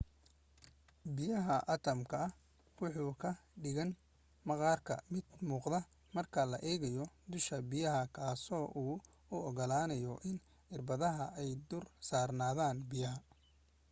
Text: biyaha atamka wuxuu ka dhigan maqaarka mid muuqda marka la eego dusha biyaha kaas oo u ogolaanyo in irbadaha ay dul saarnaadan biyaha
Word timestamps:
biyaha 1.15 1.57
atamka 1.73 2.19
wuxuu 2.77 3.13
ka 3.21 3.31
dhigan 3.61 3.91
maqaarka 4.47 4.93
mid 5.13 5.25
muuqda 5.47 5.79
marka 6.15 6.41
la 6.51 6.57
eego 6.71 7.03
dusha 7.31 7.57
biyaha 7.71 8.03
kaas 8.15 8.43
oo 8.61 8.91
u 9.33 9.37
ogolaanyo 9.47 10.13
in 10.29 10.37
irbadaha 10.75 11.25
ay 11.41 11.49
dul 11.69 11.85
saarnaadan 12.07 12.77
biyaha 12.89 13.19